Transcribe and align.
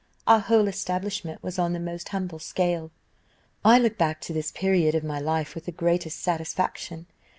Our 0.25 0.39
whole 0.39 0.67
establishment 0.67 1.43
was 1.43 1.59
on 1.59 1.73
the 1.73 1.79
most 1.79 2.09
humble 2.09 2.39
scale. 2.39 2.89
"I 3.63 3.77
look 3.77 3.99
back 3.99 4.19
to 4.21 4.33
this 4.33 4.49
period 4.51 4.95
of 4.95 5.03
my 5.03 5.19
life 5.19 5.53
with 5.53 5.65
the 5.65 5.71
greatest 5.71 6.19
satisfaction. 6.21 7.05